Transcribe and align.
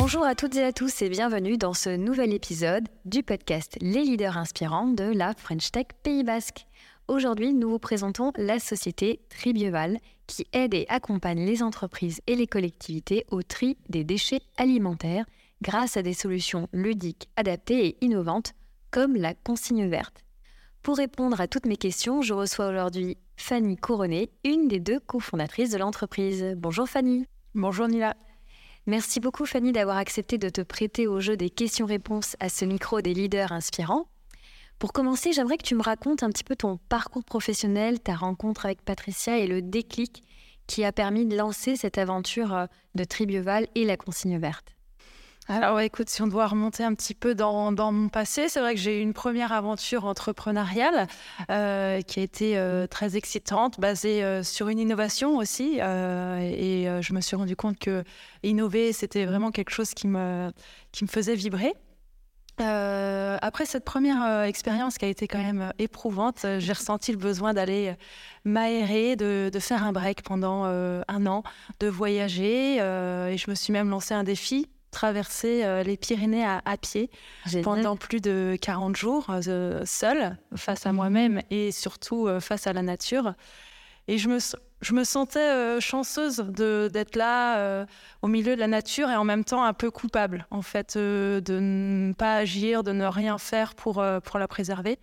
Bonjour 0.00 0.24
à 0.24 0.34
toutes 0.34 0.56
et 0.56 0.64
à 0.64 0.72
tous 0.72 1.02
et 1.02 1.10
bienvenue 1.10 1.58
dans 1.58 1.74
ce 1.74 1.90
nouvel 1.90 2.32
épisode 2.32 2.88
du 3.04 3.22
podcast 3.22 3.76
Les 3.82 4.02
leaders 4.02 4.38
inspirants 4.38 4.86
de 4.86 5.04
la 5.04 5.34
French 5.34 5.70
Tech 5.72 5.88
Pays 6.02 6.24
Basque. 6.24 6.64
Aujourd'hui, 7.06 7.52
nous 7.52 7.68
vous 7.68 7.78
présentons 7.78 8.32
la 8.38 8.58
société 8.58 9.20
Tribieval 9.28 9.98
qui 10.26 10.46
aide 10.54 10.72
et 10.72 10.86
accompagne 10.88 11.44
les 11.44 11.62
entreprises 11.62 12.22
et 12.26 12.34
les 12.34 12.46
collectivités 12.46 13.26
au 13.30 13.42
tri 13.42 13.76
des 13.90 14.02
déchets 14.02 14.40
alimentaires 14.56 15.26
grâce 15.60 15.98
à 15.98 16.02
des 16.02 16.14
solutions 16.14 16.66
ludiques, 16.72 17.28
adaptées 17.36 17.86
et 17.86 17.98
innovantes 18.00 18.54
comme 18.90 19.16
la 19.16 19.34
consigne 19.34 19.86
verte. 19.86 20.24
Pour 20.82 20.96
répondre 20.96 21.42
à 21.42 21.46
toutes 21.46 21.66
mes 21.66 21.76
questions, 21.76 22.22
je 22.22 22.32
reçois 22.32 22.68
aujourd'hui 22.68 23.18
Fanny 23.36 23.76
Couronné, 23.76 24.30
une 24.44 24.66
des 24.66 24.80
deux 24.80 24.98
cofondatrices 24.98 25.72
de 25.72 25.78
l'entreprise. 25.78 26.54
Bonjour 26.56 26.88
Fanny. 26.88 27.26
Bonjour 27.54 27.86
Nila. 27.86 28.16
Merci 28.86 29.20
beaucoup 29.20 29.46
Fanny 29.46 29.72
d'avoir 29.72 29.98
accepté 29.98 30.38
de 30.38 30.48
te 30.48 30.62
prêter 30.62 31.06
au 31.06 31.20
jeu 31.20 31.36
des 31.36 31.50
questions-réponses 31.50 32.36
à 32.40 32.48
ce 32.48 32.64
micro 32.64 33.00
des 33.00 33.14
leaders 33.14 33.52
inspirants. 33.52 34.08
Pour 34.78 34.94
commencer, 34.94 35.32
j'aimerais 35.32 35.58
que 35.58 35.66
tu 35.66 35.74
me 35.74 35.82
racontes 35.82 36.22
un 36.22 36.30
petit 36.30 36.44
peu 36.44 36.56
ton 36.56 36.78
parcours 36.88 37.24
professionnel, 37.24 38.00
ta 38.00 38.14
rencontre 38.14 38.64
avec 38.64 38.82
Patricia 38.82 39.38
et 39.38 39.46
le 39.46 39.60
déclic 39.60 40.22
qui 40.66 40.84
a 40.84 40.92
permis 40.92 41.26
de 41.26 41.36
lancer 41.36 41.76
cette 41.76 41.98
aventure 41.98 42.54
euh, 42.54 42.66
de 42.94 43.04
Tribieval 43.04 43.66
et 43.74 43.84
la 43.84 43.96
consigne 43.96 44.38
verte. 44.38 44.76
Alors 45.48 45.80
écoute, 45.80 46.08
si 46.08 46.22
on 46.22 46.28
doit 46.28 46.46
remonter 46.46 46.84
un 46.84 46.94
petit 46.94 47.14
peu 47.14 47.34
dans, 47.34 47.72
mon 47.72 48.08
passé, 48.08 48.48
c'est 48.48 48.60
vrai 48.60 48.74
que 48.74 48.80
j'ai 48.80 48.98
eu 48.98 49.02
une 49.02 49.14
première 49.14 49.52
aventure 49.52 50.04
entrepreneuriale 50.04 51.08
euh, 51.50 52.02
qui 52.02 52.20
a 52.20 52.22
été 52.22 52.56
euh, 52.56 52.86
très 52.86 53.16
excitante, 53.16 53.80
basée 53.80 54.22
euh, 54.22 54.44
sur 54.44 54.68
une 54.68 54.78
innovation 54.78 55.38
aussi. 55.38 55.78
et 55.80 56.86
je 57.00 57.12
me 57.12 57.20
suis 57.20 57.36
rendu 57.36 57.56
compte 57.56 57.78
que 57.78 58.04
innover, 58.42 58.92
c'était 58.92 59.24
vraiment 59.24 59.50
quelque 59.50 59.70
chose 59.70 59.92
qui 59.92 60.06
me, 60.06 60.52
qui 60.92 61.04
me 61.04 61.08
faisait 61.08 61.34
vibrer. 61.34 61.72
après 62.58 63.66
cette 63.66 63.84
première 63.84 64.42
expérience 64.42 64.98
qui 64.98 65.04
a 65.06 65.08
été 65.08 65.26
quand 65.26 65.42
même 65.42 65.72
éprouvante, 65.78 66.46
j'ai 66.58 66.72
ressenti 66.72 67.10
le 67.10 67.18
besoin 67.18 67.54
d'aller 67.54 67.94
m'aérer, 68.44 69.16
de, 69.16 69.50
de, 69.52 69.58
faire 69.58 69.82
un 69.82 69.92
break 69.92 70.22
pendant 70.22 70.64
un 70.64 71.26
an, 71.26 71.42
de 71.80 71.88
voyager. 71.88 72.76
et 72.76 73.36
je 73.36 73.50
me 73.50 73.54
suis 73.56 73.72
même 73.72 73.90
lancé 73.90 74.14
un 74.14 74.22
défi 74.22 74.68
traverser 74.90 75.64
euh, 75.64 75.82
les 75.82 75.96
Pyrénées 75.96 76.44
à, 76.44 76.76
pied 76.76 77.10
pendant 77.62 77.96
plus 77.96 78.20
de 78.20 78.56
40 78.60 78.96
jours, 78.96 79.26
euh, 79.30 79.82
seule, 79.84 80.36
face 80.56 80.86
à 80.86 80.92
moi-même 80.92 81.40
et 81.50 81.72
surtout 81.72 82.26
euh, 82.26 82.40
face 82.40 82.66
à 82.66 82.72
la 82.72 82.82
nature. 82.82 83.34
Et 84.08 84.18
je 84.18 84.28
me, 84.28 84.38
je 84.80 84.94
me 84.94 85.04
sentais 85.04 85.80
chanceuse 85.80 86.38
d'être 86.38 87.14
là 87.14 87.86
au 88.22 88.26
milieu 88.26 88.56
de 88.56 88.60
la 88.60 88.66
nature 88.66 89.08
et 89.08 89.14
en 89.14 89.22
même 89.22 89.44
temps 89.44 89.62
un 89.62 89.72
peu 89.74 89.90
coupable, 89.90 90.46
en 90.50 90.62
fait, 90.62 90.96
de 90.98 91.58
ne 91.60 92.12
pas 92.14 92.36
agir, 92.36 92.82
de 92.82 92.90
ne 92.90 93.04
rien 93.04 93.38
faire 93.38 93.76
pour, 93.76 94.04
pour 94.24 94.38
la 94.40 94.48
préserver. 94.48 94.98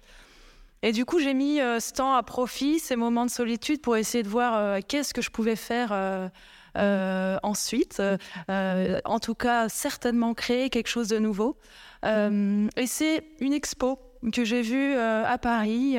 Et 0.82 0.92
du 0.92 1.06
coup, 1.06 1.20
j'ai 1.20 1.34
mis 1.34 1.58
ce 1.58 1.94
temps 1.94 2.16
à 2.16 2.24
profit, 2.24 2.80
ces 2.80 2.98
moments 2.98 3.26
de 3.26 3.32
solitude, 3.32 3.82
pour 3.82 3.96
essayer 3.96 4.24
de 4.24 4.30
voir 4.30 4.80
qu'est-ce 4.88 5.14
que 5.14 5.22
je 5.22 5.30
pouvais 5.30 5.56
faire 5.56 5.94
euh, 5.94 6.28
ensuite. 6.78 8.02
Euh, 8.50 9.00
en 9.06 9.20
tout 9.20 9.36
cas, 9.36 9.70
certainement 9.70 10.34
créer 10.34 10.70
quelque 10.70 10.88
chose 10.88 11.08
de 11.08 11.20
nouveau. 11.20 11.58
Euh, 12.06 12.68
et 12.76 12.88
c'est 12.88 13.24
une 13.40 13.54
expo 13.54 14.00
que 14.32 14.44
j'ai 14.44 14.62
vue 14.62 14.96
à 14.96 15.38
Paris, 15.38 15.98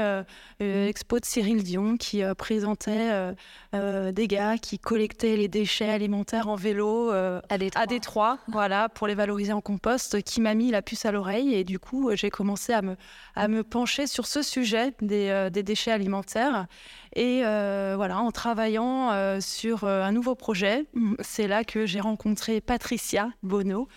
l'expo 0.60 1.18
de 1.18 1.24
Cyril 1.24 1.62
Dion, 1.62 1.96
qui 1.96 2.22
présentait 2.36 3.34
des 3.72 4.28
gars 4.28 4.58
qui 4.58 4.78
collectaient 4.78 5.36
les 5.36 5.48
déchets 5.48 5.90
alimentaires 5.90 6.48
en 6.48 6.56
vélo 6.56 7.10
à, 7.10 7.86
Détroit. 7.86 8.38
voilà, 8.48 8.88
pour 8.88 9.06
les 9.06 9.14
valoriser 9.14 9.52
en 9.52 9.60
compost, 9.60 10.22
qui 10.22 10.40
m'a 10.40 10.54
mis 10.54 10.70
la 10.70 10.82
puce 10.82 11.04
à 11.04 11.12
l'oreille. 11.12 11.54
Et 11.54 11.64
du 11.64 11.78
coup, 11.78 12.10
j'ai 12.14 12.30
commencé 12.30 12.72
à 12.72 12.82
me, 12.82 12.96
à 13.34 13.48
me 13.48 13.62
pencher 13.62 14.06
sur 14.06 14.26
ce 14.26 14.42
sujet 14.42 14.94
des, 15.00 15.48
des 15.52 15.62
déchets 15.62 15.92
alimentaires. 15.92 16.66
Et 17.14 17.42
euh, 17.44 17.94
voilà, 17.96 18.18
en 18.18 18.30
travaillant 18.30 19.10
euh, 19.10 19.40
sur 19.40 19.84
euh, 19.84 20.02
un 20.02 20.12
nouveau 20.12 20.34
projet, 20.34 20.84
c'est 21.20 21.48
là 21.48 21.64
que 21.64 21.86
j'ai 21.86 22.00
rencontré 22.00 22.60
Patricia 22.60 23.30
Bono, 23.42 23.88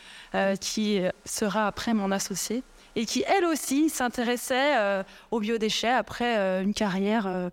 qui 0.59 1.01
sera 1.25 1.67
après 1.67 1.93
mon 1.93 2.11
associée 2.11 2.63
et 2.95 3.05
qui 3.05 3.23
elle 3.27 3.45
aussi 3.45 3.89
s'intéressait 3.89 5.03
aux 5.31 5.39
biodéchets 5.39 5.89
après 5.91 6.61
une 6.61 6.73
carrière 6.73 7.51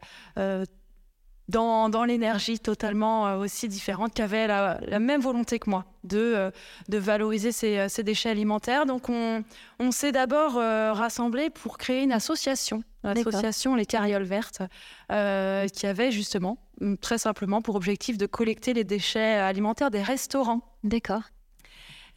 dans, 1.49 1.89
dans 1.89 2.05
l'énergie 2.05 2.59
totalement 2.59 3.37
aussi 3.39 3.69
différente, 3.69 4.13
qui 4.13 4.23
avait 4.23 4.47
la, 4.47 4.99
même 4.99 5.21
volonté 5.21 5.59
que 5.59 5.71
moi 5.71 5.85
de, 6.05 6.53
de 6.89 6.99
valoriser 6.99 7.53
ces, 7.53 7.89
ces, 7.89 8.03
déchets 8.03 8.31
alimentaires. 8.31 8.85
Donc 8.85 9.09
on, 9.09 9.43
on 9.79 9.91
s'est 9.91 10.13
d'abord 10.13 10.55
rassemblés 10.55 11.51
pour 11.51 11.79
créer 11.79 12.03
une 12.03 12.13
association 12.13 12.83
l'association 13.03 13.75
Les 13.75 13.87
Carrioles 13.87 14.25
Vertes, 14.25 14.63
euh, 15.13 15.67
qui 15.69 15.87
avait 15.87 16.11
justement, 16.11 16.59
très 17.01 17.19
simplement, 17.19 17.63
pour 17.63 17.77
objectif 17.77 18.19
de 18.19 18.27
collecter 18.27 18.75
les 18.75 18.85
déchets 18.85 19.35
alimentaires 19.35 19.91
des 19.91 20.03
restaurants. 20.03 20.61
D'accord. 20.85 21.23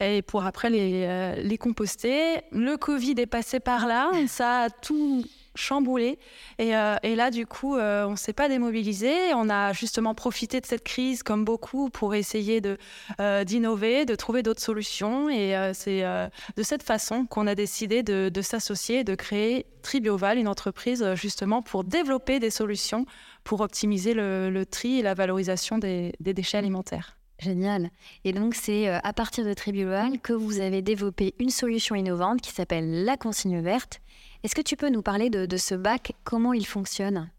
Et 0.02 0.22
pour 0.22 0.44
après 0.44 0.70
les, 0.70 1.04
euh, 1.06 1.36
les 1.36 1.58
composter. 1.58 2.42
Le 2.50 2.76
Covid 2.76 3.14
est 3.18 3.26
passé 3.26 3.60
par 3.60 3.86
là, 3.86 4.10
ça 4.26 4.62
a 4.62 4.70
tout 4.70 5.24
chamboulé. 5.54 6.18
Et, 6.58 6.76
euh, 6.76 6.96
et, 7.02 7.14
là, 7.14 7.30
du 7.30 7.46
coup, 7.46 7.76
euh, 7.76 8.06
on 8.06 8.12
ne 8.12 8.16
s'est 8.16 8.32
pas 8.32 8.48
démobilisé. 8.48 9.12
On 9.34 9.48
a 9.50 9.72
justement 9.72 10.14
profité 10.14 10.60
de 10.60 10.66
cette 10.66 10.84
crise, 10.84 11.22
comme 11.22 11.44
beaucoup, 11.44 11.90
pour 11.90 12.14
essayer 12.14 12.60
de, 12.60 12.78
euh, 13.20 13.44
d'innover, 13.44 14.04
de 14.04 14.14
trouver 14.14 14.42
d'autres 14.42 14.62
solutions. 14.62 15.28
Et 15.28 15.54
c'est 15.74 16.02
de 16.02 16.62
cette 16.62 16.82
façon 16.82 17.26
qu'on 17.26 17.46
a 17.46 17.54
décidé 17.54 18.02
de, 18.02 18.30
de 18.32 18.42
s'associer, 18.42 19.04
de 19.04 19.14
créer 19.14 19.66
Tribioval, 19.82 20.38
une 20.38 20.48
entreprise 20.48 21.04
justement 21.14 21.60
pour 21.60 21.84
développer 21.84 22.38
des 22.38 22.50
solutions 22.50 23.04
pour 23.42 23.60
optimiser 23.60 24.14
le, 24.14 24.50
le 24.50 24.64
tri 24.64 25.00
et 25.00 25.02
la 25.02 25.14
valorisation 25.14 25.78
des, 25.78 26.12
des 26.20 26.32
déchets 26.34 26.58
alimentaires. 26.58 27.16
Génial. 27.42 27.90
Et 28.24 28.32
donc, 28.32 28.54
c'est 28.54 28.86
à 28.86 29.12
partir 29.12 29.44
de 29.44 29.52
Tribioval 29.52 30.20
que 30.20 30.32
vous 30.32 30.60
avez 30.60 30.80
développé 30.80 31.34
une 31.40 31.50
solution 31.50 31.96
innovante 31.96 32.40
qui 32.40 32.52
s'appelle 32.52 33.04
la 33.04 33.16
consigne 33.16 33.60
verte. 33.60 34.00
Est-ce 34.44 34.54
que 34.54 34.62
tu 34.62 34.76
peux 34.76 34.90
nous 34.90 35.02
parler 35.02 35.28
de, 35.28 35.56
ce 35.56 35.74
bac, 35.74 36.12
comment 36.22 36.52
il 36.52 36.66
fonctionne? 36.66 37.30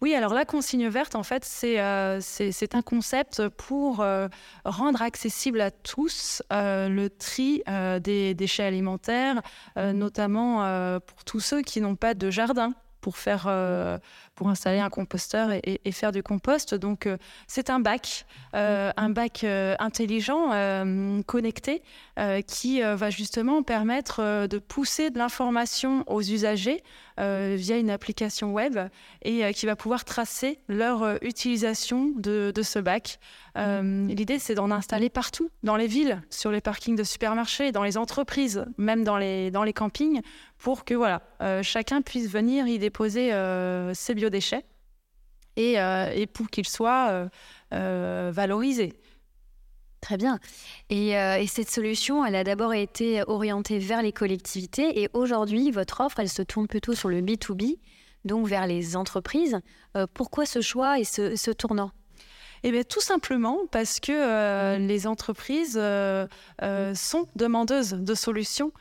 Oui, 0.00 0.14
alors 0.14 0.32
la 0.32 0.44
consigne 0.44 0.88
verte, 0.88 1.16
en 1.16 1.24
fait, 1.24 1.44
c'est 1.44 1.80
euh, 1.80 2.20
un 2.72 2.82
concept 2.82 3.48
pour 3.48 4.00
euh, 4.00 4.28
rendre 4.64 5.02
accessible 5.02 5.60
à 5.60 5.72
tous 5.72 6.40
euh, 6.52 6.88
le 6.88 7.10
tri 7.10 7.64
des 8.00 8.34
déchets 8.34 8.64
alimentaires, 8.64 9.42
notamment 9.76 11.00
pour 11.00 11.24
tous 11.24 11.40
ceux 11.40 11.62
qui 11.62 11.80
n'ont 11.80 11.96
pas 11.96 12.14
de 12.14 12.30
jardin 12.30 12.72
pour 13.02 13.18
faire 13.18 13.46
pour 14.34 14.48
installer 14.48 14.80
un 14.80 14.90
composteur 14.90 15.50
et, 15.52 15.92
faire 15.92 16.12
du 16.12 16.22
compost. 16.22 16.74
Donc, 16.74 17.06
euh, 17.06 17.16
c'est 17.46 17.70
un 17.70 17.80
bac, 17.80 18.26
euh, 18.54 18.90
un 18.96 19.10
bac 19.10 19.44
euh, 19.44 19.76
intelligent, 19.78 20.50
connecté, 21.26 21.82
qui 22.46 22.80
va 22.80 23.10
justement 23.10 23.62
permettre 23.62 24.46
de 24.46 24.58
pousser 24.58 25.10
de 25.10 25.18
l'information 25.18 26.04
aux 26.06 26.20
usagers 26.20 26.82
via 27.18 27.78
une 27.78 27.90
application 27.90 28.52
web 28.52 28.78
et 29.22 29.52
qui 29.54 29.66
va 29.66 29.76
pouvoir 29.76 30.04
tracer 30.04 30.58
leur 30.68 31.22
utilisation 31.22 32.12
de, 32.16 32.52
ce 32.62 32.78
bac. 32.78 33.18
L'idée, 33.56 34.38
c'est 34.38 34.54
d'en 34.54 34.70
installer 34.70 35.10
partout, 35.10 35.50
dans 35.62 35.76
les 35.76 35.86
villes, 35.86 36.22
sur 36.30 36.50
les 36.50 36.60
parkings 36.60 36.96
de 36.96 37.04
supermarchés, 37.04 37.72
dans 37.72 37.82
les 37.82 37.96
entreprises, 37.96 38.64
même 38.78 39.04
dans 39.04 39.18
les, 39.18 39.50
dans 39.50 39.64
les 39.64 39.72
campings, 39.72 40.20
pour 40.58 40.84
que 40.84 40.94
voilà, 40.94 41.22
chacun 41.62 42.02
puisse 42.02 42.28
venir 42.28 42.66
y 42.66 42.78
déposer 42.78 43.30
ses 43.94 44.14
biodéchets 44.14 44.64
et, 45.56 45.74
et 45.74 46.26
pour 46.26 46.48
qu'ils 46.48 46.68
soient 46.68 47.28
valorisés. 47.70 48.94
Très 50.02 50.18
bien. 50.18 50.38
Et, 50.90 51.12
et, 51.12 51.46
cette 51.46 51.70
solution, 51.70 52.26
elle 52.26 52.34
a 52.34 52.44
d'abord 52.44 52.74
été 52.74 53.22
orientée 53.26 53.78
vers 53.78 54.02
les 54.02 54.12
collectivités 54.12 55.00
et 55.00 55.08
aujourd'hui, 55.14 55.70
votre 55.70 56.00
offre, 56.00 56.18
elle 56.18 56.28
se 56.28 56.42
tourne 56.42 56.66
plutôt 56.66 56.94
sur 56.94 57.08
le 57.08 57.22
B2B, 57.22 57.78
donc 58.26 58.46
vers 58.48 58.66
les 58.66 58.96
entreprises. 58.96 59.60
pourquoi 60.12 60.44
ce 60.44 60.60
choix 60.60 60.98
et 60.98 61.04
ce 61.04 61.50
tournant? 61.52 61.92
Eh 62.64 62.70
bien, 62.70 62.84
tout 62.84 63.00
simplement 63.00 63.58
parce 63.72 63.98
que 63.98 64.12
euh, 64.12 64.78
les 64.78 65.08
entreprises 65.08 65.76
euh, 65.80 66.26
euh, 66.62 66.94
sont 66.94 67.26
demandeuses 67.34 67.94
de 67.94 68.14
solutions 68.14 68.72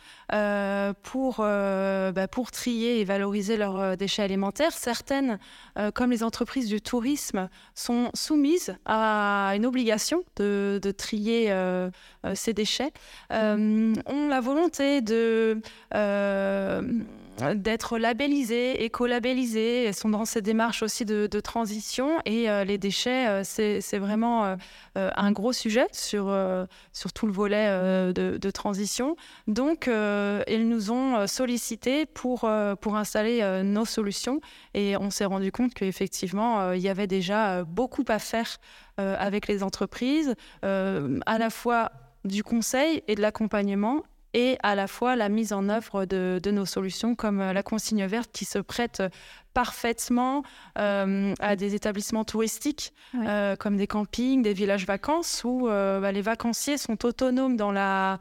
pour, 1.03 1.39
bah, 1.39 2.27
pour 2.31 2.51
trier 2.51 3.01
et 3.01 3.03
valoriser 3.03 3.57
leurs 3.57 3.97
déchets 3.97 4.21
alimentaires. 4.21 4.71
Certaines, 4.71 5.39
comme 5.93 6.09
les 6.09 6.23
entreprises 6.23 6.69
du 6.69 6.79
tourisme, 6.79 7.49
sont 7.75 8.11
soumises 8.13 8.73
à 8.85 9.51
une 9.57 9.65
obligation 9.65 10.23
de, 10.37 10.79
de 10.81 10.91
trier 10.91 11.53
ces 12.33 12.53
déchets. 12.53 12.93
ont 13.29 14.27
la 14.29 14.39
volonté 14.39 15.01
de 15.01 15.61
d'être 17.55 17.97
labellisées, 17.97 18.83
éco-labellisées. 18.83 19.85
Elles 19.85 19.95
sont 19.95 20.09
dans 20.09 20.25
ces 20.25 20.41
démarches 20.41 20.83
aussi 20.83 21.05
de, 21.05 21.27
transition. 21.39 22.19
Et 22.25 22.49
euh, 22.49 22.63
les 22.63 22.77
déchets, 22.77 23.27
euh, 23.27 23.41
c'est 23.43 23.97
vraiment 23.97 24.45
euh, 24.45 24.55
un 24.95 25.31
gros 25.31 25.53
sujet 25.53 25.87
sur, 25.91 26.35
sur 26.93 27.13
tout 27.13 27.25
le 27.25 27.33
volet 27.33 28.13
de, 28.13 28.51
transition. 28.51 29.15
Donc, 29.47 29.87
ils 29.87 30.67
nous 30.67 30.91
ont 30.91 31.25
sollicité 31.27 32.05
pour, 32.05 32.49
pour 32.81 32.95
installer 32.95 33.61
nos 33.63 33.85
solutions. 33.85 34.41
Et 34.73 34.97
on 34.97 35.09
s'est 35.09 35.25
rendu 35.25 35.51
compte 35.51 35.73
qu'effectivement, 35.73 36.73
il 36.73 36.81
y 36.81 36.89
avait 36.89 37.07
déjà 37.07 37.63
beaucoup 37.63 38.03
à 38.07 38.19
faire 38.19 38.57
avec 38.97 39.47
les 39.47 39.63
entreprises, 39.63 40.35
à 40.61 41.37
la 41.37 41.49
fois 41.49 41.91
du 42.25 42.43
conseil 42.43 43.03
et 43.07 43.15
de 43.15 43.21
l'accompagnement 43.21 44.03
et 44.33 44.57
à 44.63 44.75
la 44.75 44.87
fois 44.87 45.15
la 45.15 45.29
mise 45.29 45.53
en 45.53 45.69
œuvre 45.69 46.05
de, 46.05 46.39
nos 46.51 46.65
solutions 46.65 47.15
comme 47.15 47.41
euh, 47.41 47.53
la 47.53 47.63
consigne 47.63 48.05
verte 48.05 48.31
qui 48.31 48.45
se 48.45 48.59
prête 48.59 49.03
parfaitement 49.53 50.43
euh, 50.77 51.33
à 51.39 51.55
des 51.55 51.75
établissements 51.75 52.23
touristiques 52.23 52.93
euh, 53.15 53.55
comme 53.55 53.75
des 53.75 53.87
campings, 53.87 54.41
des 54.41 54.53
villages 54.53 54.85
vacances 54.85 55.43
où 55.43 55.67
bah, 55.67 56.11
les 56.11 56.21
vacanciers 56.21 56.77
sont 56.77 57.05
autonomes 57.05 57.57
dans 57.57 57.71
la 57.71 58.19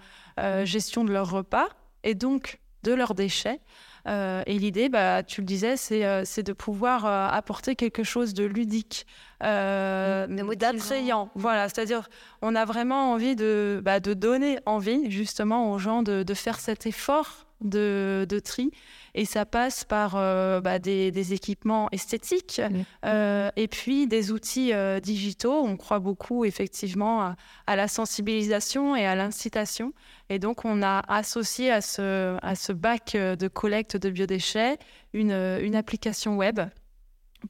gestion 0.64 1.04
de 1.04 1.12
leurs 1.12 1.30
repas 1.30 1.68
et 2.02 2.14
donc 2.14 2.58
de 2.82 2.92
leurs 2.92 3.14
déchets. 3.14 3.60
Euh, 4.06 4.42
et 4.46 4.58
l'idée, 4.58 4.88
bah, 4.88 5.22
tu 5.22 5.40
le 5.40 5.46
disais, 5.46 5.76
c'est 5.76 6.04
euh, 6.04 6.22
de 6.22 6.52
pouvoir 6.52 7.06
euh, 7.06 7.28
apporter 7.28 7.76
quelque 7.76 8.02
chose 8.02 8.34
de 8.34 8.44
ludique, 8.44 9.06
d'attrayant. 9.40 11.30
Voilà, 11.34 11.68
c'est-à-dire, 11.68 12.08
on 12.42 12.54
a 12.54 12.64
vraiment 12.64 13.12
envie 13.12 13.36
de, 13.36 13.80
bah, 13.84 14.00
de 14.00 14.14
donner 14.14 14.58
envie 14.66 15.10
justement 15.10 15.72
aux 15.72 15.78
gens 15.78 16.02
de, 16.02 16.22
de 16.22 16.34
faire 16.34 16.60
cet 16.60 16.86
effort 16.86 17.46
de, 17.60 18.26
de, 18.28 18.38
tri. 18.38 18.70
Et 19.14 19.24
ça 19.24 19.44
passe 19.44 19.84
par 19.84 20.12
bah, 20.12 20.78
des, 20.78 21.10
des, 21.10 21.32
équipements 21.32 21.88
esthétiques 21.90 22.60
et 23.04 23.68
puis 23.68 24.06
des 24.06 24.32
outils 24.32 24.72
digitaux. 25.02 25.62
On 25.64 25.76
croit 25.76 25.98
beaucoup 25.98 26.44
effectivement 26.44 27.22
à, 27.22 27.36
à 27.66 27.76
la 27.76 27.88
sensibilisation 27.88 28.96
et 28.96 29.06
à 29.06 29.14
l'incitation. 29.14 29.92
Et 30.30 30.38
donc, 30.38 30.64
on 30.64 30.82
a 30.82 31.00
associé 31.08 31.70
à 31.70 31.80
ce, 31.80 32.38
à 32.40 32.54
ce 32.54 32.72
bac 32.72 33.14
euh, 33.14 33.36
de 33.36 33.48
collecte 33.48 33.96
de 33.96 34.10
biodéchets 34.10 34.78
une, 35.12 35.32
euh, 35.32 35.60
une 35.60 35.74
application 35.74 36.36
web 36.36 36.60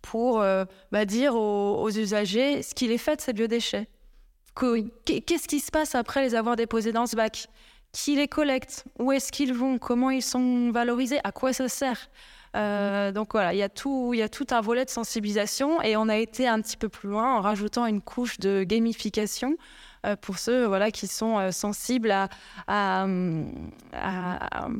pour 0.02 0.40
euh, 0.40 0.64
bah, 0.90 1.04
dire 1.04 1.34
aux, 1.34 1.90
usagers 1.90 2.62
ce 2.62 2.74
qu'il 2.74 2.90
est 2.90 2.98
fait 2.98 3.16
de 3.16 3.20
ces 3.20 3.32
biodéchets. 3.32 3.88
Qu'est-ce 5.04 5.48
qui 5.48 5.60
se 5.60 5.70
passe 5.70 5.94
après 5.94 6.22
les 6.22 6.34
avoir 6.34 6.56
déposés 6.56 6.92
dans 6.92 7.06
ce 7.06 7.16
bac? 7.16 7.48
Qui 7.92 8.16
les 8.16 8.28
collecte 8.28 8.84
Où 8.98 9.12
est-ce 9.12 9.32
qu'ils 9.32 9.52
vont 9.52 9.78
Comment 9.78 10.10
ils 10.10 10.22
sont 10.22 10.70
valorisés 10.70 11.18
À 11.24 11.32
quoi 11.32 11.52
ça 11.52 11.68
sert. 11.68 12.08
Donc 12.54 13.32
voilà, 13.32 13.52
il 13.54 13.58
y, 13.58 13.62
a 13.62 13.68
tout, 13.68 14.12
il 14.12 14.18
y 14.18 14.22
a 14.22 14.28
tout 14.28 14.46
un 14.50 14.60
volet 14.60 14.84
de 14.84 14.90
sensibilisation 14.90 15.80
et 15.82 15.96
on 15.96 16.08
a 16.08 16.16
été 16.16 16.48
un 16.48 16.60
petit 16.60 16.76
peu 16.76 16.88
plus 16.88 17.08
loin 17.08 17.36
en 17.36 17.40
rajoutant 17.40 17.86
une 17.86 18.00
couche 18.00 18.38
de 18.38 18.64
gamification 18.64 19.50
euh, 19.50 19.56
pour 20.20 20.38
ceux 20.38 20.64
voilà, 20.64 20.90
qui 20.90 21.06
sont 21.06 21.38
euh, 21.38 21.50
sensibles 21.50 22.10
à, 22.10 22.28
à, 22.66 23.06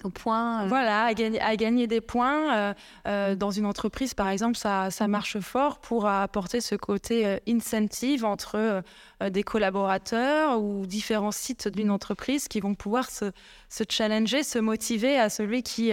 Au 0.05 0.11
point, 0.11 0.65
euh. 0.65 0.69
voilà, 0.69 1.05
à, 1.05 1.15
gagner, 1.15 1.41
à 1.41 1.57
gagner 1.57 1.87
des 1.87 2.01
points. 2.01 2.75
dans 3.05 3.51
une 3.51 3.67
entreprise, 3.67 4.15
par 4.15 4.29
exemple, 4.29 4.57
ça, 4.57 4.91
ça 4.91 5.09
marche 5.09 5.39
fort 5.41 5.79
pour 5.79 6.07
apporter 6.07 6.61
ce 6.61 6.75
côté 6.75 7.39
incentive 7.49 8.25
entre 8.25 8.83
des 9.21 9.43
collaborateurs 9.43 10.61
ou 10.61 10.87
différents 10.87 11.33
sites 11.33 11.69
d'une 11.69 11.91
entreprise 11.91 12.49
qui 12.49 12.61
vont 12.61 12.75
pouvoir 12.75 13.11
se, 13.11 13.33
se, 13.69 13.85
challenger, 13.89 14.43
se 14.43 14.59
motiver 14.59 15.19
à 15.19 15.29
celui 15.29 15.63
qui, 15.63 15.93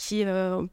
qui 0.00 0.24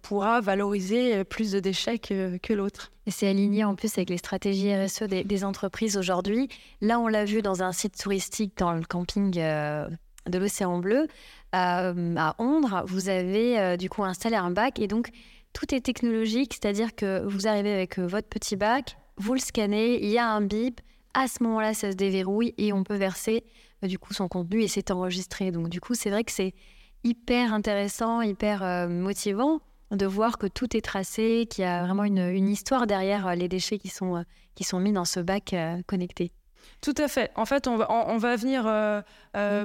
pourra 0.01 0.39
valoriser 0.39 1.25
plus 1.25 1.51
de 1.51 1.59
déchets 1.59 1.99
que, 1.99 2.53
l'autre. 2.53 2.93
Et 3.05 3.11
c'est 3.11 3.27
aligné 3.27 3.65
en 3.65 3.75
plus 3.75 3.97
avec 3.97 4.09
les 4.09 4.17
stratégies 4.17 4.73
RSE 4.73 5.03
des, 5.03 5.43
entreprises 5.43 5.97
aujourd'hui. 5.97 6.47
Là, 6.79 6.97
on 6.99 7.07
l'a 7.07 7.25
vu 7.25 7.41
dans 7.41 7.61
un 7.61 7.73
site 7.73 8.01
touristique 8.01 8.57
dans 8.57 8.71
le 8.71 8.83
camping 8.83 9.37
euh, 9.37 9.85
de 10.27 10.37
l'Océan 10.37 10.79
Bleu, 10.79 11.07
euh, 11.55 12.15
à 12.17 12.35
Ondre. 12.39 12.83
Vous 12.87 13.09
avez 13.09 13.59
euh, 13.59 13.75
du 13.75 13.89
coup 13.89 14.05
installé 14.05 14.37
un 14.37 14.49
bac 14.49 14.79
et 14.79 14.87
donc 14.87 15.09
tout 15.51 15.75
est 15.75 15.81
technologique, 15.81 16.53
c'est-à-dire 16.53 16.95
que 16.95 17.25
vous 17.25 17.47
arrivez 17.47 17.73
avec 17.73 17.99
votre 17.99 18.29
petit 18.29 18.55
bac, 18.55 18.97
vous 19.17 19.33
le 19.33 19.39
scannez, 19.39 20.01
il 20.01 20.09
y 20.09 20.17
a 20.17 20.29
un 20.29 20.41
bip. 20.41 20.79
À 21.13 21.27
ce 21.27 21.43
moment-là, 21.43 21.73
ça 21.73 21.91
se 21.91 21.97
déverrouille 21.97 22.53
et 22.57 22.71
on 22.71 22.83
peut 22.83 22.95
verser 22.95 23.43
du 23.83 23.99
coup 23.99 24.13
son 24.13 24.29
contenu 24.29 24.61
et 24.61 24.69
c'est 24.69 24.89
enregistré. 24.89 25.51
Donc 25.51 25.67
du 25.67 25.81
coup, 25.81 25.95
c'est 25.95 26.11
vrai 26.11 26.23
que 26.23 26.31
c'est 26.31 26.53
hyper 27.03 27.53
intéressant, 27.53 28.21
hyper 28.21 28.87
motivant 28.89 29.61
de 29.91 30.05
voir 30.05 30.37
que 30.37 30.47
tout 30.47 30.75
est 30.75 30.81
tracé, 30.81 31.47
qu'il 31.49 31.63
y 31.63 31.67
a 31.67 31.83
vraiment 31.83 32.03
une, 32.03 32.49
histoire 32.49 32.87
derrière 32.87 33.27
euh, 33.27 33.35
les 33.35 33.47
déchets 33.47 33.77
qui 33.77 33.89
sont, 33.89 34.17
euh, 34.17 34.21
qui 34.55 34.63
sont 34.63 34.79
mis 34.79 34.91
dans 34.91 35.05
ce 35.05 35.19
bac 35.19 35.53
euh, 35.53 35.81
connecté. 35.87 36.31
Tout 36.81 36.93
à 36.97 37.07
fait. 37.07 37.31
En 37.35 37.45
fait, 37.45 37.67
on 37.67 37.77
va, 37.77 37.89
on, 37.89 38.17
va 38.17 38.35
venir 38.35 38.63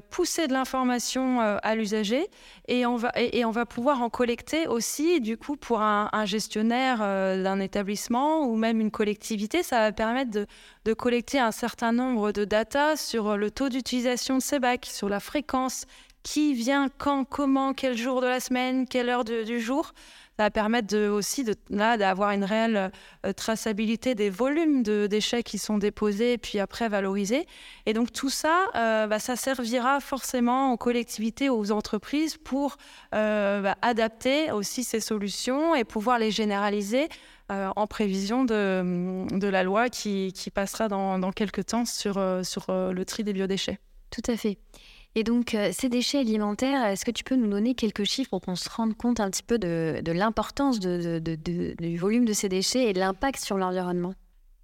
pousser 0.08 0.46
de 0.46 0.52
l'information 0.52 1.40
à 1.40 1.74
l'usager 1.74 2.26
et 2.68 2.86
on, 2.86 2.96
va, 2.96 3.10
et, 3.16 3.44
on 3.44 3.50
va 3.50 3.66
pouvoir 3.66 4.00
en 4.00 4.08
collecter 4.08 4.68
aussi, 4.68 5.20
du 5.20 5.36
coup, 5.36 5.56
pour 5.56 5.82
un, 5.82 6.08
gestionnaire 6.24 6.98
d'un 6.98 7.58
établissement 7.58 8.46
ou 8.46 8.56
même 8.56 8.80
une 8.80 8.92
collectivité, 8.92 9.62
ça 9.62 9.80
va 9.80 9.92
permettre 9.92 10.30
de, 10.30 10.46
de, 10.84 10.94
collecter 10.94 11.40
un 11.40 11.50
certain 11.50 11.92
nombre 11.92 12.30
de 12.30 12.44
data 12.44 12.96
sur 12.96 13.36
le 13.36 13.50
taux 13.50 13.68
d'utilisation 13.68 14.38
de 14.38 14.42
ces 14.42 14.60
bacs, 14.60 14.86
sur 14.86 15.08
la 15.08 15.20
fréquence, 15.20 15.86
qui 16.22 16.54
vient, 16.54 16.88
quand, 16.98 17.24
comment, 17.24 17.74
quel 17.74 17.96
jour 17.96 18.20
de 18.20 18.26
la 18.26 18.40
semaine, 18.40 18.86
quelle 18.86 19.08
heure 19.08 19.24
du 19.24 19.60
jour. 19.60 19.92
Ça 20.38 20.44
va 20.44 20.50
permettre 20.50 20.88
de, 20.88 21.08
aussi 21.08 21.44
de, 21.44 21.54
d'avoir 21.68 22.30
une 22.30 22.44
réelle 22.44 22.90
euh, 23.26 23.32
traçabilité 23.34 24.14
des 24.14 24.30
volumes 24.30 24.82
de 24.82 25.06
déchets 25.06 25.42
qui 25.42 25.58
sont 25.58 25.76
déposés 25.76 26.32
et 26.32 26.38
puis 26.38 26.58
après 26.58 26.88
valorisés. 26.88 27.46
Et 27.84 27.92
donc 27.92 28.12
tout 28.12 28.30
ça, 28.30 28.66
euh, 28.74 29.06
bah, 29.06 29.18
ça 29.18 29.36
servira 29.36 30.00
forcément 30.00 30.72
aux 30.72 30.78
collectivités, 30.78 31.50
aux 31.50 31.70
entreprises 31.70 32.38
pour 32.38 32.78
euh, 33.14 33.60
bah, 33.60 33.76
adapter 33.82 34.50
aussi 34.50 34.84
ces 34.84 35.00
solutions 35.00 35.74
et 35.74 35.84
pouvoir 35.84 36.18
les 36.18 36.30
généraliser 36.30 37.08
en 37.50 37.86
prévision 37.86 38.44
de, 38.46 39.46
la 39.46 39.62
loi 39.62 39.90
qui, 39.90 40.32
passera 40.54 40.88
dans, 40.88 41.32
quelques 41.32 41.66
temps 41.66 41.84
sur 41.84 42.18
le 42.18 43.02
tri 43.04 43.24
des 43.24 43.34
biodéchets. 43.34 43.78
Tout 44.10 44.22
à 44.26 44.38
fait. 44.38 44.56
Et 45.14 45.24
donc, 45.24 45.54
euh, 45.54 45.70
ces 45.72 45.88
déchets 45.88 46.20
alimentaires, 46.20 46.86
est-ce 46.86 47.04
que 47.04 47.10
tu 47.10 47.22
peux 47.22 47.36
nous 47.36 47.48
donner 47.48 47.74
quelques 47.74 48.04
chiffres 48.04 48.30
pour 48.30 48.40
qu'on 48.40 48.56
se 48.56 48.68
rende 48.68 48.96
compte 48.96 49.20
un 49.20 49.30
petit 49.30 49.42
peu 49.42 49.58
de, 49.58 50.00
l'importance 50.12 50.80
de, 50.80 51.18
du 51.18 51.96
volume 51.98 52.24
de 52.24 52.32
ces 52.32 52.48
déchets 52.48 52.88
et 52.88 52.92
de 52.92 52.98
l'impact 52.98 53.44
sur 53.44 53.58
l'environnement? 53.58 54.14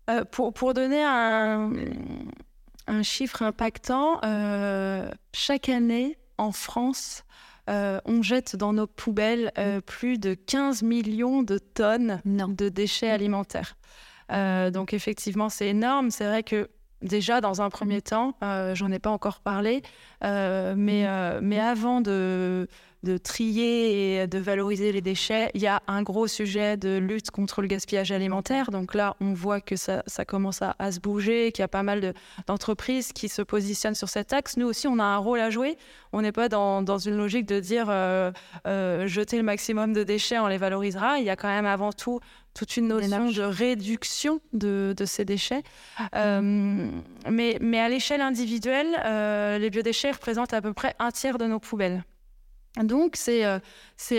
Euh, 0.09 0.25
pour, 0.25 0.55
pour, 0.55 0.73
donner 0.73 1.05
un, 1.05 1.71
un 2.87 3.03
chiffre 3.03 3.43
impactant, 3.43 4.21
euh, 4.25 5.11
chaque 5.35 5.69
année 5.69 6.17
en 6.39 6.53
France, 6.53 7.25
on 7.67 8.23
jette 8.23 8.57
dans 8.57 8.73
nos 8.73 8.87
poubelles 8.87 9.53
plus 9.85 10.17
de 10.17 10.33
15 10.33 10.83
millions 10.83 11.43
de 11.43 11.59
tonnes 11.59 12.23
de 12.25 12.71
déchets 12.71 13.11
alimentaires. 13.11 13.77
donc 14.31 14.95
effectivement, 14.95 15.51
c'est 15.51 15.69
énorme. 15.69 16.11
C'est 16.11 16.25
vrai 16.25 16.43
que 16.43 16.71
Déjà, 17.03 17.41
dans 17.41 17.63
un 17.63 17.71
premier 17.71 18.03
temps, 18.03 18.35
euh, 18.43 18.75
j'en 18.75 18.91
ai 18.91 18.99
pas 18.99 19.11
encore 19.11 19.39
parlé, 19.39 19.83
euh, 20.25 20.75
mais, 20.77 21.07
euh, 21.07 21.39
mais 21.41 21.61
avant 21.61 22.01
de, 22.01 22.67
de 23.05 23.17
trier 23.17 24.23
et 24.23 24.27
de 24.27 24.39
valoriser 24.39 24.91
les 24.91 25.01
déchets, 25.01 25.51
il 25.55 25.63
y 25.63 25.69
a 25.69 25.83
un 25.87 26.03
gros 26.03 26.27
sujet 26.27 26.77
de 26.77 26.99
lutte 26.99 27.31
contre 27.31 27.63
le 27.63 27.69
gaspillage 27.69 28.11
alimentaire. 28.11 28.71
Donc 28.71 28.95
là, 28.95 29.15
on 29.21 29.35
voit 29.35 29.61
que 29.61 29.77
ça, 29.77 30.03
commence 30.27 30.63
à, 30.63 30.93
se 30.93 30.99
bouger, 30.99 31.53
qu'il 31.53 31.63
y 31.63 31.65
a 31.65 31.69
pas 31.69 31.85
mal 31.85 32.15
d'entreprises 32.47 33.13
qui 33.13 33.29
se 33.29 33.43
positionnent 33.43 33.95
sur 33.95 34.09
cet 34.09 34.33
axe. 34.33 34.57
Nous 34.57 34.67
aussi, 34.67 34.89
on 34.89 34.99
a 34.99 35.05
un 35.05 35.19
rôle 35.19 35.41
à 35.41 35.51
jouer. 35.51 35.77
On 36.13 36.23
n'est 36.23 36.33
pas 36.33 36.49
dans, 36.49 36.99
une 36.99 37.17
logique 37.17 37.47
de 37.47 37.61
dire 37.61 37.87
euh, 37.89 38.33
euh, 38.67 39.07
jeter 39.07 39.37
le 39.37 39.45
maximum 39.45 39.93
de 39.93 40.03
déchets, 40.03 40.39
on 40.39 40.49
les 40.49 40.59
valorisera. 40.59 41.19
Il 41.19 41.25
y 41.25 41.31
a 41.31 41.37
quand 41.37 41.49
même 41.49 41.67
avant 41.67 41.93
tout 41.93 42.19
toute 42.55 42.77
une 42.77 42.89
notion 42.89 43.31
de 43.31 43.43
réduction 43.43 44.41
de, 44.53 44.93
ces 45.05 45.25
déchets. 45.25 45.63
Euh, 46.17 46.91
mais, 47.31 47.59
mais 47.61 47.79
à 47.79 47.89
l'échelle 47.89 48.21
individuelle, 48.21 49.61
les 49.61 49.71
biodéchets 49.71 50.11
représentent 50.11 50.55
à 50.55 50.61
peu 50.61 50.73
près 50.73 50.97
un 50.99 51.13
tiers 51.13 51.39
de 51.39 51.47
nos 51.47 51.61
poubelles. 51.61 52.03
Donc, 52.85 53.17
c'est 53.17 53.45
euh, 53.45 53.59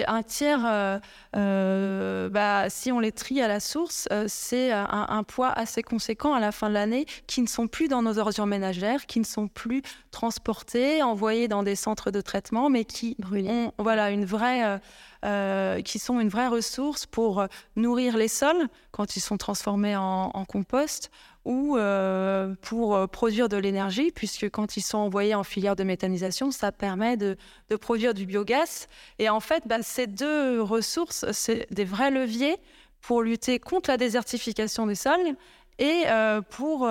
un 0.08 0.24
tiers, 0.24 0.66
euh, 0.66 1.00
euh, 1.36 2.30
bah, 2.30 2.70
si 2.70 2.92
on 2.92 3.00
les 3.00 3.12
trie 3.12 3.42
à 3.42 3.48
la 3.48 3.60
source, 3.60 4.08
c'est 4.28 4.72
un, 4.72 5.24
poids 5.24 5.50
assez 5.50 5.84
conséquent 5.84 6.34
à 6.34 6.40
la 6.40 6.52
fin 6.52 6.70
de 6.70 6.74
l'année 6.74 7.06
qui 7.28 7.42
ne 7.42 7.48
sont 7.48 7.68
plus 7.68 7.88
dans 7.88 8.02
nos 8.02 8.20
ordures 8.20 8.46
ménagères, 8.46 9.06
qui 9.06 9.20
ne 9.20 9.26
sont 9.26 9.48
plus 9.48 9.82
transportés, 10.12 11.04
envoyés 11.04 11.48
dans 11.48 11.64
des 11.64 11.76
centres 11.76 12.12
de 12.12 12.22
traitement, 12.22 12.70
mais 12.70 12.86
qui 12.86 13.16
ont 13.32 13.72
voilà, 13.78 14.12
une 14.12 14.26
vraie, 14.26 14.80
qui 15.22 16.00
sont 16.00 16.20
une 16.20 16.30
vraie 16.30 16.48
ressource 16.48 17.06
pour 17.06 17.46
nourrir 17.76 18.18
les 18.18 18.28
sols 18.28 18.68
quand 18.92 19.16
ils 19.16 19.22
sont 19.22 19.38
transformés 19.38 19.96
en 19.96 20.46
compost, 20.48 21.12
ou 21.46 21.78
euh, 21.78 22.54
pour 22.62 22.96
euh, 22.96 23.08
produire 23.08 23.50
de 23.50 23.58
l'énergie, 23.58 24.12
puisque 24.12 24.50
quand 24.50 24.78
ils 24.78 24.82
sont 24.82 24.98
envoyés 24.98 25.36
en 25.36 25.44
filière 25.44 25.76
de 25.76 25.84
méthanisation, 25.84 26.52
ça 26.52 26.72
permet 26.72 27.18
de, 27.18 27.38
produire 27.82 28.14
du 28.14 28.26
biogaz. 28.26 28.88
Et 29.18 29.30
en 29.30 29.40
fait, 29.40 29.64
bah, 29.66 29.82
ces 29.82 30.08
deux 30.08 30.62
ressources, 30.62 31.26
c'est 31.32 31.66
des 31.72 31.86
vrais 31.86 32.12
leviers 32.12 32.58
pour 33.02 33.24
lutter 33.24 33.60
contre 33.60 33.90
la 33.90 33.98
désertification 33.98 34.86
des 34.86 34.96
sols 34.96 35.36
et 35.80 36.04
euh, 36.08 36.42
pour 36.42 36.88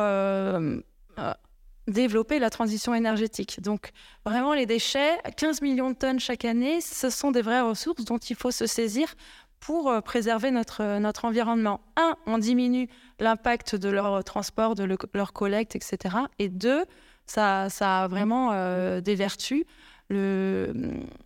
développer 1.88 2.38
la 2.38 2.50
transition 2.50 2.94
énergétique. 2.94 3.60
Donc 3.60 3.90
vraiment, 4.24 4.54
les 4.54 4.66
déchets, 4.66 5.18
15 5.36 5.62
millions 5.62 5.90
de 5.90 5.96
tonnes 5.96 6.20
chaque 6.20 6.44
année, 6.44 6.80
ce 6.80 7.10
sont 7.10 7.30
des 7.32 7.42
vraies 7.42 7.62
ressources 7.62 8.04
dont 8.04 8.18
il 8.18 8.36
faut 8.36 8.50
se 8.50 8.66
saisir 8.66 9.14
pour 9.58 9.92
préserver 10.02 10.52
notre, 10.52 10.98
notre 10.98 11.24
environnement. 11.24 11.80
Un, 11.96 12.14
on 12.26 12.38
diminue 12.38 12.88
l'impact 13.18 13.74
de 13.74 13.88
leur 13.88 14.22
transport, 14.22 14.76
de 14.76 14.84
leur 15.14 15.32
collecte, 15.32 15.74
etc. 15.74 16.14
Et 16.38 16.48
deux, 16.48 16.84
ça, 17.28 17.68
a 17.80 18.08
vraiment 18.08 18.50
euh, 18.52 19.00
des 19.00 19.14
vertus. 19.14 19.64
Le, 20.08 20.72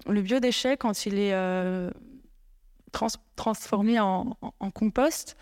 biodéchet, 0.09 0.77
quand 0.77 1.07
il 1.07 1.19
est 1.19 1.33
euh, 1.33 1.91
transformé 3.37 3.99
en, 4.01 4.37
compost, 4.75 5.37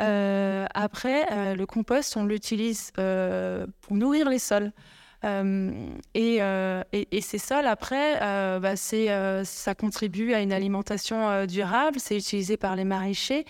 euh, 0.00 0.66
après, 0.74 1.54
le 1.54 1.64
compost, 1.64 2.16
on 2.16 2.24
l'utilise 2.24 2.92
pour 2.92 3.96
nourrir 3.96 4.28
les 4.28 4.38
sols. 4.38 4.72
Et, 5.24 6.36
et, 6.92 7.20
ces 7.20 7.38
sols, 7.38 7.66
après, 7.66 8.20
bah, 8.60 8.76
ça 8.76 9.74
contribue 9.74 10.34
à 10.34 10.40
une 10.40 10.52
alimentation 10.52 11.46
durable, 11.46 11.98
c'est 11.98 12.16
utilisé 12.16 12.56
par 12.56 12.76
les 12.76 12.84
maraîchers, 12.84 13.44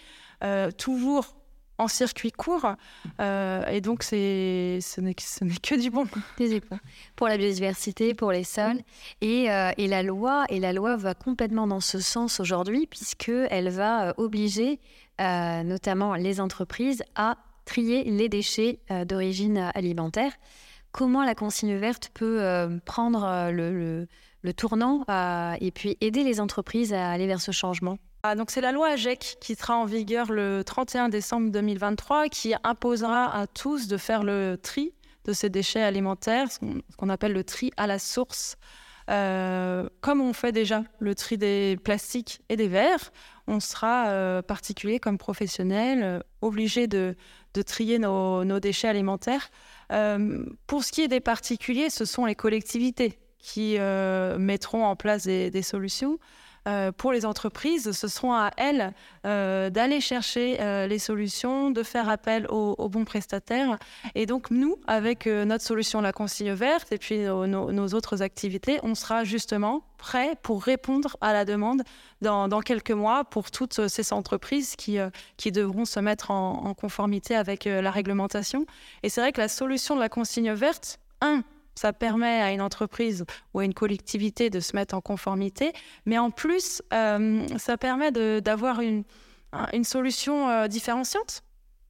toujours 0.79 1.36
en 1.79 1.89
circuit 1.89 2.33
court. 2.33 2.75
Euh, 3.21 3.67
et 3.67 3.81
donc, 3.81 4.03
ce, 4.03 5.01
n'est, 5.01 5.15
que 5.15 5.81
du 5.81 5.91
bon. 5.91 6.07
Pour 7.17 7.29
la 7.29 7.37
biodiversité, 7.37 8.15
pour 8.15 8.33
les 8.33 8.45
sols. 8.45 8.81
Et, 9.21 9.51
euh, 9.51 9.71
et, 9.77 9.89
la 9.89 10.03
loi, 10.03 10.45
et 10.49 10.61
la 10.61 10.73
loi 10.73 10.97
va 10.97 11.15
complètement 11.15 11.67
dans 11.67 11.81
ce 11.81 11.99
sens 11.99 12.41
aujourd'hui, 12.41 12.87
puisqu'elle 12.87 13.69
va 13.71 14.09
euh, 14.09 14.13
obliger 14.17 14.81
notamment 15.19 16.15
les 16.15 16.43
entreprises 16.43 17.03
à 17.15 17.39
trier 17.65 18.05
les 18.05 18.29
déchets 18.29 18.81
d'origine 19.07 19.71
alimentaire. 19.75 20.31
Comment 20.93 21.25
la 21.25 21.35
consigne 21.35 21.75
verte 21.77 22.11
peut 22.13 22.69
prendre 22.85 23.51
le, 23.51 24.07
le 24.43 24.53
tournant 24.53 25.07
et 25.59 25.71
puis 25.71 25.97
aider 26.03 26.23
les 26.23 26.39
entreprises 26.39 26.93
à 26.93 27.11
aller 27.11 27.27
vers 27.27 27.41
ce 27.41 27.51
changement? 27.51 27.97
Ah, 28.29 28.35
donc 28.35 28.51
c'est 28.51 28.61
la 28.61 28.73
loi 28.73 28.89
AGEC 28.89 29.37
qui 29.41 29.55
sera 29.55 29.77
en 29.77 29.85
vigueur 29.85 30.33
le 30.33 30.65
31 30.65 31.09
décembre 31.09 31.53
2023 31.53 32.29
qui 32.29 32.55
imposera 32.65 33.33
à 33.33 33.47
tous 33.47 33.87
de 33.87 33.97
faire 33.97 34.25
le 34.25 34.59
tri 34.61 34.93
de 35.27 35.33
ces 35.33 35.49
déchets 35.49 35.83
alimentaires, 35.83 36.51
ce 36.51 36.59
qu'on 36.97 37.09
appelle 37.09 37.33
le 37.33 37.45
tri 37.45 37.71
à 37.77 37.87
la 37.87 38.01
source. 38.01 38.57
Euh, 39.11 39.89
comme 40.01 40.21
on 40.21 40.33
fait 40.33 40.51
déjà 40.51 40.83
le 40.99 41.15
tri 41.15 41.39
des 41.39 41.79
plastiques 41.85 42.41
et 42.49 42.57
des 42.57 42.67
verres, 42.67 43.13
on 43.47 43.61
sera 43.61 44.09
euh, 44.09 44.43
particulier 44.43 44.99
comme 44.99 45.19
professionnel 45.19 46.03
euh, 46.03 46.19
obligé 46.43 46.89
de, 46.89 47.15
trier 47.65 48.01
nos, 48.01 48.59
déchets 48.59 48.89
alimentaires. 48.89 49.51
pour 50.67 50.83
ce 50.83 50.91
qui 50.91 51.03
est 51.03 51.09
des 51.09 51.21
particuliers, 51.21 51.91
ce 51.91 52.05
sont 52.05 52.25
les 52.25 52.35
collectivités 52.35 53.21
qui 53.39 53.79
mettront 53.79 54.85
en 54.85 54.97
place 54.97 55.27
des 55.27 55.63
solutions. 55.63 56.19
Euh, 56.67 56.91
pour 56.91 57.13
les 57.13 57.25
entreprises, 57.25 57.93
ce 57.93 58.09
seront 58.09 58.33
à 58.33 58.51
elles 58.57 58.93
euh, 59.25 59.71
d'aller 59.71 60.01
chercher 60.01 60.61
euh, 60.61 60.87
les 60.87 60.99
solutions, 60.99 61.71
de 61.71 61.83
faire 61.83 62.09
appel 62.09 62.47
aux, 62.49 62.89
bons 62.89 63.05
prestataires. 63.05 63.79
Et 64.15 64.27
donc, 64.27 64.51
nous, 64.51 64.77
avec 64.87 65.27
notre 65.27 65.65
solution 65.65 66.01
La 66.01 66.13
Consigne 66.13 66.53
Verte 66.53 66.93
et 66.93 66.99
puis 66.99 67.19
nos, 67.19 67.89
autres 67.89 68.23
activités, 68.23 68.79
on 68.83 68.95
sera 68.95 69.25
justement 69.25 69.83
prêt 69.99 70.37
pour 70.43 70.63
répondre 70.63 71.17
à 71.21 71.33
la 71.33 71.45
demande 71.45 71.83
dans, 72.21 72.61
quelques 72.61 72.91
mois 72.91 73.25
pour 73.25 73.51
toutes 73.51 73.89
ces 73.89 74.13
entreprises 74.13 74.77
qui, 74.77 74.99
qui 75.37 75.53
devront 75.53 75.85
se 75.85 76.01
mettre 76.01 76.31
en, 76.31 76.65
en 76.65 76.75
conformité 76.75 77.35
avec 77.35 77.65
la 77.65 77.91
réglementation. 77.91 78.67
Et 79.03 79.09
c'est 79.09 79.21
vrai 79.21 79.33
que 79.33 79.41
la 79.41 79.49
solution 79.49 79.95
de 79.95 80.01
la 80.01 80.09
consigne 80.09 80.53
verte, 80.53 81.01
un, 81.21 81.43
ça 81.77 81.93
permet 81.93 82.43
à 82.43 82.53
une 82.53 82.61
entreprise 82.61 83.25
ou 83.55 83.61
à 83.61 83.65
une 83.65 83.75
collectivité 83.75 84.51
de 84.51 84.61
se 84.61 84.75
mettre 84.75 84.95
en 84.95 85.01
conformité, 85.01 85.73
mais 86.07 86.19
en 86.19 86.31
plus, 86.31 86.83
euh, 86.93 87.47
ça 87.59 87.77
permet 87.77 88.11
d'avoir 88.41 88.81
une, 88.81 89.05
solution 89.85 90.49
euh, 90.49 90.67
différenciante 90.67 91.43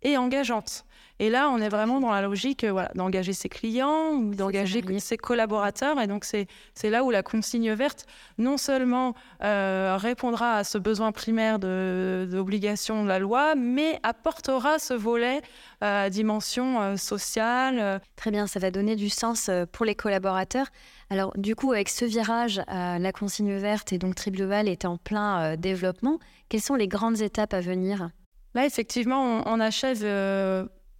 et 0.02 0.16
engageante. 0.16 0.85
Et 1.18 1.30
là, 1.30 1.48
on 1.48 1.58
est 1.58 1.70
vraiment 1.70 2.00
dans 2.00 2.10
la 2.10 2.20
logique 2.20 2.64
euh, 2.64 2.72
voilà, 2.72 2.90
d'engager 2.94 3.32
ses 3.32 3.48
clients 3.48 4.12
ou 4.12 4.34
d'engager 4.34 4.82
ses 4.98 5.16
collaborateurs. 5.16 5.98
Et 6.00 6.06
donc, 6.06 6.24
c'est 6.24 6.90
là 6.90 7.04
où 7.04 7.10
la 7.10 7.22
consigne 7.22 7.72
verte, 7.72 8.06
non 8.36 8.58
seulement 8.58 9.14
euh, 9.42 9.96
répondra 9.98 10.56
à 10.56 10.64
ce 10.64 10.76
besoin 10.76 11.12
primaire 11.12 11.58
d'obligation 11.58 12.98
de, 12.98 13.02
de, 13.04 13.08
la 13.08 13.18
loi, 13.18 13.54
mais 13.54 13.98
apportera 14.02 14.78
ce 14.78 14.92
volet 14.92 15.40
euh, 15.82 16.10
dimension 16.10 16.96
sociale. 16.98 18.00
Très 18.16 18.30
bien, 18.30 18.46
ça 18.46 18.60
va 18.60 18.70
donner 18.70 18.94
du 18.94 19.08
sens 19.08 19.50
pour 19.72 19.86
les 19.86 19.94
collaborateurs. 19.94 20.66
Alors, 21.08 21.32
du 21.38 21.54
coup, 21.54 21.72
avec 21.72 21.88
ce 21.88 22.04
virage, 22.04 22.60
la 22.68 23.12
consigne 23.12 23.56
verte 23.56 23.92
et 23.92 23.98
donc 23.98 24.16
Triple 24.16 24.42
est 24.52 24.84
en 24.84 24.98
plein 24.98 25.56
développement. 25.56 26.18
Quelles 26.48 26.60
sont 26.60 26.74
les 26.74 26.88
grandes 26.88 27.22
étapes 27.22 27.54
à 27.54 27.60
venir? 27.60 28.10
Là, 28.54 28.66
effectivement, 28.66 29.42
on, 29.46 29.60
achève 29.60 30.02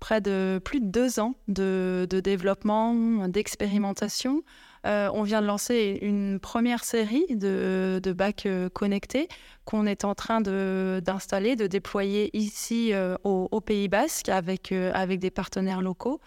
près 0.07 0.21
de 0.21 0.61
plus 0.65 0.79
de 0.79 0.87
deux 0.87 1.19
ans 1.19 1.35
de, 1.49 2.07
développement, 2.23 3.27
d'expérimentation. 3.27 4.45
Euh, 4.87 5.11
on 5.13 5.25
vient 5.25 5.43
de 5.43 5.49
lancer 5.49 5.99
une 6.01 6.39
première 6.39 6.85
série 6.85 7.27
de, 7.29 8.13
bacs 8.17 8.47
euh, 8.47 8.69
connectés 8.69 9.27
qu'on 9.65 9.85
est 9.85 10.05
en 10.05 10.15
train 10.15 10.41
d'installer, 10.41 11.57
de, 11.57 11.67
déployer 11.67 12.31
ici 12.39 12.93
euh, 12.93 13.17
au, 13.25 13.61
Pays 13.61 13.89
Basque 13.89 14.29
avec, 14.29 14.71
avec 14.71 15.19
des 15.19 15.33
partenaires 15.33 15.83
locaux. 15.83 16.21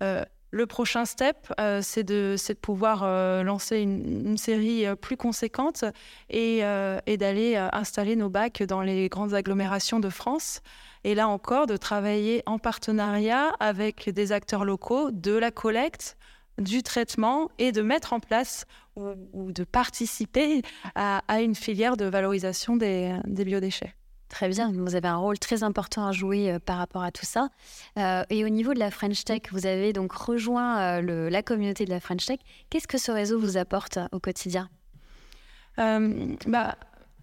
le 0.00 0.66
prochain 0.66 1.04
step, 1.04 1.52
c'est 1.82 2.04
de, 2.04 2.36
de, 2.36 2.52
pouvoir 2.54 2.98
lancer 3.42 3.78
une, 3.78 4.38
série 4.38 4.84
plus 5.02 5.16
conséquente 5.16 5.84
et, 6.30 6.60
et 7.06 7.16
d'aller 7.16 7.56
installer 7.56 8.14
nos 8.14 8.28
bacs 8.30 8.62
dans 8.62 8.80
les 8.80 9.08
grandes 9.08 9.34
agglomérations 9.34 9.98
de 9.98 10.08
France. 10.08 10.62
Et 11.04 11.14
là 11.14 11.28
encore, 11.28 11.66
de 11.66 11.76
travailler 11.76 12.42
en 12.46 12.58
partenariat 12.58 13.54
avec 13.60 14.08
des 14.08 14.32
acteurs 14.32 14.64
locaux 14.64 15.10
de 15.10 15.32
la 15.32 15.50
collecte, 15.50 16.16
du 16.58 16.82
traitement 16.82 17.50
et 17.58 17.72
de 17.72 17.82
mettre 17.82 18.12
en 18.12 18.20
place 18.20 18.64
ou, 18.96 19.52
de 19.52 19.64
participer 19.64 20.62
à, 20.94 21.20
une 21.40 21.54
filière 21.54 21.96
de 21.96 22.04
valorisation 22.04 22.76
des, 22.76 23.16
biodéchets. 23.26 23.94
Très 24.28 24.48
bien, 24.48 24.72
vous 24.72 24.94
avez 24.96 25.08
un 25.08 25.16
rôle 25.16 25.38
très 25.38 25.62
important 25.62 26.06
à 26.06 26.12
jouer 26.12 26.50
euh, 26.50 26.58
par 26.58 26.78
rapport 26.78 27.04
à 27.04 27.12
tout 27.12 27.26
ça. 27.26 27.50
Euh, 27.98 28.24
et 28.30 28.44
au 28.44 28.48
niveau 28.48 28.74
de 28.74 28.80
la 28.80 28.90
French 28.90 29.22
Tech, 29.24 29.42
vous 29.52 29.66
avez 29.66 29.92
donc 29.92 30.12
rejoint 30.12 30.98
euh, 31.00 31.30
la 31.30 31.42
communauté 31.42 31.84
de 31.84 31.90
la 31.90 32.00
French 32.00 32.24
Tech. 32.26 32.38
Qu'est-ce 32.68 32.88
que 32.88 32.98
ce 32.98 33.12
réseau 33.12 33.38
vous 33.38 33.58
apporte 33.58 33.98
au 34.10 34.18
quotidien? 34.18 34.68
Bah, 35.76 36.76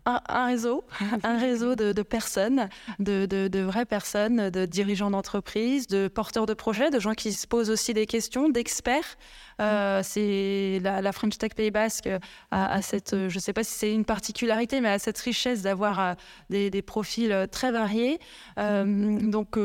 un, 0.05 0.45
réseau, 0.45 0.83
un 1.23 1.37
réseau 1.37 1.75
de, 1.75 2.01
personnes, 2.01 2.69
de, 2.99 3.25
de, 3.25 3.59
vraies 3.61 3.85
personnes, 3.85 4.49
de 4.49 4.65
dirigeants 4.65 5.11
d'entreprise, 5.11 5.87
de 5.87 6.07
porteurs 6.07 6.45
de 6.45 6.53
projets, 6.53 6.89
de 6.89 6.99
gens 6.99 7.13
qui 7.13 7.33
se 7.33 7.47
posent 7.47 7.69
aussi 7.69 7.93
des 7.93 8.05
questions, 8.05 8.49
d'experts. 8.49 9.17
Euh, 9.59 10.01
c'est 10.03 10.79
la, 10.81 11.11
French 11.11 11.37
Tech 11.37 11.51
Pays 11.55 11.71
Basque 11.71 12.09
a, 12.51 12.81
cette, 12.81 13.11
je 13.27 13.35
ne 13.35 13.39
sais 13.39 13.53
pas 13.53 13.63
si 13.63 13.73
c'est 13.73 13.93
une 13.93 14.05
particularité, 14.05 14.81
mais 14.81 14.89
a 14.89 14.99
cette 14.99 15.17
richesse 15.19 15.61
d'avoir 15.61 15.99
euh, 15.99 16.13
des, 16.49 16.69
des, 16.69 16.81
profils 16.81 17.47
très 17.51 17.71
variés. 17.71 18.19
Euh, 18.57 19.19
donc, 19.21 19.57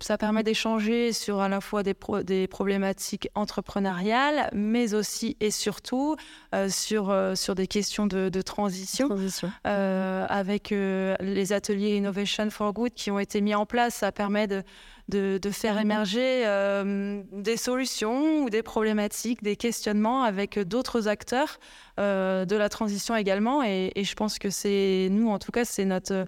ça 0.00 0.18
permet 0.18 0.42
d'échanger 0.42 1.12
sur 1.12 1.40
à 1.40 1.48
la 1.48 1.60
fois 1.60 1.82
des, 1.82 1.94
des 2.24 2.46
problématiques 2.46 3.28
entrepreneuriales, 3.34 4.48
mais 4.52 4.94
aussi 4.94 5.36
et 5.40 5.50
surtout 5.50 6.16
sur, 6.68 7.14
sur 7.34 7.54
des 7.54 7.66
questions 7.66 8.06
de, 8.06 8.28
de 8.28 8.42
transition. 8.42 9.08
transition. 9.08 9.50
Euh, 9.66 10.26
avec 10.28 10.72
euh, 10.72 11.16
les 11.20 11.52
ateliers 11.52 11.96
Innovation 11.96 12.48
for 12.50 12.72
Good 12.72 12.92
qui 12.94 13.10
ont 13.10 13.18
été 13.18 13.40
mis 13.40 13.54
en 13.54 13.66
place. 13.66 13.96
Ça 13.96 14.12
permet 14.12 14.46
de, 14.46 14.62
de, 15.08 15.38
faire 15.50 15.78
émerger 15.78 16.46
euh, 16.46 17.22
des 17.32 17.56
solutions 17.56 18.42
ou 18.42 18.50
des 18.50 18.62
problématiques, 18.62 19.42
des 19.42 19.56
questionnements 19.56 20.22
avec 20.22 20.58
d'autres 20.58 21.08
acteurs 21.08 21.58
de 21.98 22.56
la 22.56 22.68
transition 22.68 23.14
également. 23.14 23.62
Et, 23.62 23.92
je 23.96 24.14
pense 24.14 24.38
que 24.38 24.50
c'est 24.50 25.08
nous, 25.10 25.28
en 25.28 25.38
tout 25.38 25.52
cas, 25.52 25.64
c'est 25.64 25.84
notre, 25.84 26.26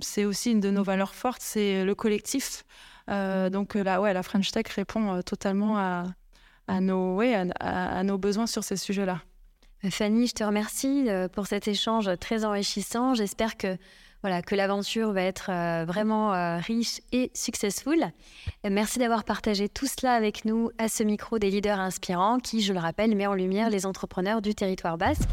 c'est 0.00 0.24
aussi 0.24 0.52
une 0.52 0.60
de 0.60 0.70
nos 0.70 0.82
valeurs 0.82 1.14
fortes, 1.14 1.42
c'est 1.42 1.84
le 1.84 1.94
collectif. 1.94 2.64
donc 3.08 3.74
là, 3.74 4.00
ouais, 4.00 4.14
la 4.14 4.22
French 4.22 4.50
Tech 4.50 4.66
répond 4.68 5.20
totalement 5.22 5.76
à, 5.76 6.04
à 6.68 6.80
nos, 6.80 7.16
ouais, 7.16 7.34
à 7.60 8.02
nos 8.02 8.16
besoins 8.16 8.46
sur 8.46 8.64
ces 8.64 8.76
sujets-là. 8.76 9.20
Fanny, 9.90 10.26
je 10.26 10.34
te 10.34 10.44
remercie 10.44 11.08
euh, 11.08 11.28
pour 11.28 11.46
cet 11.46 11.68
échange 11.68 12.10
très 12.18 12.44
enrichissant. 12.44 13.14
J'espère 13.14 13.56
que 13.56 13.76
voilà, 14.24 14.40
que 14.40 14.54
l'aventure 14.54 15.12
va 15.12 15.20
être 15.20 15.50
euh, 15.50 15.84
vraiment 15.84 16.32
euh, 16.32 16.56
riche 16.56 17.02
et 17.12 17.30
successful. 17.34 18.02
Merci 18.66 18.98
d'avoir 18.98 19.22
partagé 19.22 19.68
tout 19.68 19.86
cela 19.86 20.14
avec 20.14 20.46
nous 20.46 20.70
à 20.78 20.88
ce 20.88 21.02
micro 21.02 21.38
des 21.38 21.50
leaders 21.50 21.78
inspirants 21.78 22.38
qui, 22.38 22.62
je 22.62 22.72
le 22.72 22.78
rappelle, 22.78 23.14
met 23.14 23.26
en 23.26 23.34
lumière 23.34 23.68
les 23.68 23.84
entrepreneurs 23.84 24.40
du 24.40 24.54
territoire 24.54 24.96
basque. 24.96 25.28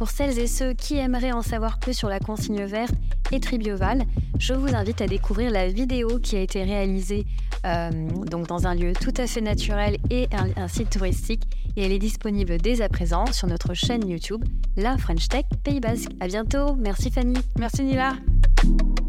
Pour 0.00 0.08
celles 0.08 0.38
et 0.38 0.46
ceux 0.46 0.72
qui 0.72 0.96
aimeraient 0.96 1.32
en 1.32 1.42
savoir 1.42 1.78
plus 1.78 1.92
sur 1.92 2.08
la 2.08 2.18
consigne 2.18 2.64
verte 2.64 2.94
et 3.30 3.40
Tribioval, 3.40 4.04
je 4.38 4.54
vous 4.54 4.74
invite 4.74 5.02
à 5.02 5.06
découvrir 5.06 5.50
la 5.50 5.68
vidéo 5.68 6.18
qui 6.18 6.36
a 6.36 6.40
été 6.40 6.62
réalisée 6.62 7.26
euh, 7.66 7.90
donc 8.24 8.46
dans 8.46 8.66
un 8.66 8.74
lieu 8.74 8.94
tout 8.94 9.12
à 9.18 9.26
fait 9.26 9.42
naturel 9.42 9.98
et 10.08 10.28
un, 10.56 10.68
site 10.68 10.88
touristique. 10.88 11.42
Et 11.76 11.84
elle 11.84 11.92
est 11.92 11.98
disponible 11.98 12.56
dès 12.56 12.80
à 12.80 12.88
présent 12.88 13.26
sur 13.26 13.46
notre 13.46 13.74
chaîne 13.74 14.08
YouTube, 14.08 14.42
La 14.78 14.96
French 14.96 15.28
Tech 15.28 15.44
Pays 15.62 15.80
Basque. 15.80 16.08
À 16.20 16.28
bientôt. 16.28 16.76
Merci 16.76 17.10
Fanny. 17.10 17.36
Merci 17.58 17.82
Nila. 17.82 18.14
thank 18.62 18.80
you 18.82 18.99